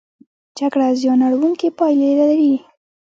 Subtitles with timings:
[0.57, 2.53] جګړه زیان اړوونکې پایلې لري.